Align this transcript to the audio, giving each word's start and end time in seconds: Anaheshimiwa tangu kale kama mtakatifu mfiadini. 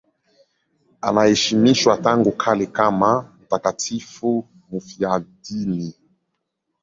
Anaheshimiwa 1.01 1.97
tangu 1.97 2.31
kale 2.31 2.65
kama 2.65 3.33
mtakatifu 3.41 4.45
mfiadini. 4.71 5.93